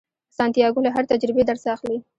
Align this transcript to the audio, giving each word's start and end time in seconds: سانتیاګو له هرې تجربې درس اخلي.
سانتیاګو 0.37 0.83
له 0.85 0.89
هرې 0.95 1.09
تجربې 1.11 1.43
درس 1.49 1.63
اخلي. 1.75 1.97